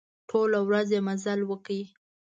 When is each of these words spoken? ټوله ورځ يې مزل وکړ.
ټوله 0.29 0.59
ورځ 0.67 0.87
يې 0.95 0.99
مزل 1.07 1.39
وکړ. 1.45 1.79